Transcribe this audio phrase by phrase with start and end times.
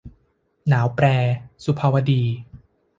[0.67, 1.05] หนาวแปร-
[1.63, 2.23] สุภาวดี